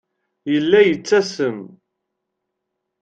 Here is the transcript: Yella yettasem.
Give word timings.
Yella 0.51 0.79
yettasem. 0.83 1.59